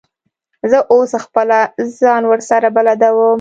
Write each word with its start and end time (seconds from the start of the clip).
زه 0.71 0.77
اوس 0.93 1.11
خپله 1.23 1.59
ځان 1.99 2.23
ورسره 2.27 2.67
بلدوم. 2.75 3.29